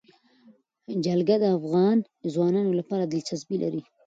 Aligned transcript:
جلګه 1.05 1.35
د 1.41 1.45
افغان 1.57 1.97
ځوانانو 2.33 2.71
لپاره 2.79 3.03
دلچسپي 3.05 3.57
لري. 3.63 3.81